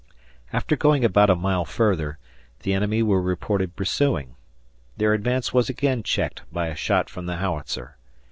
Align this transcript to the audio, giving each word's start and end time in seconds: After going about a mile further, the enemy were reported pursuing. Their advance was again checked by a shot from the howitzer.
After 0.51 0.75
going 0.75 1.05
about 1.05 1.29
a 1.29 1.35
mile 1.35 1.63
further, 1.63 2.17
the 2.61 2.73
enemy 2.73 3.03
were 3.03 3.21
reported 3.21 3.75
pursuing. 3.75 4.35
Their 4.97 5.13
advance 5.13 5.53
was 5.53 5.69
again 5.69 6.01
checked 6.01 6.41
by 6.51 6.69
a 6.69 6.75
shot 6.75 7.07
from 7.07 7.27
the 7.27 7.35
howitzer. 7.37 7.97